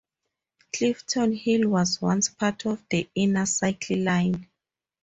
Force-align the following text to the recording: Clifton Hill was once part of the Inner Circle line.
Clifton 0.73 1.31
Hill 1.33 1.69
was 1.69 2.01
once 2.01 2.27
part 2.29 2.65
of 2.65 2.83
the 2.89 3.07
Inner 3.13 3.45
Circle 3.45 3.99
line. 3.99 4.47